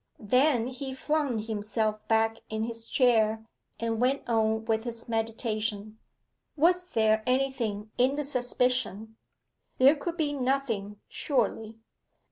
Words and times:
Then 0.19 0.65
he 0.65 0.95
flung 0.95 1.37
himself 1.37 2.07
back 2.07 2.37
in 2.49 2.63
his 2.63 2.87
chair, 2.87 3.45
and 3.79 4.01
went 4.01 4.27
on 4.27 4.65
with 4.65 4.83
his 4.83 5.07
meditation. 5.07 5.99
Was 6.55 6.85
there 6.85 7.21
anything 7.27 7.91
in 7.99 8.15
the 8.15 8.23
suspicion? 8.23 9.17
There 9.77 9.95
could 9.95 10.17
be 10.17 10.33
nothing, 10.33 10.99
surely. 11.07 11.77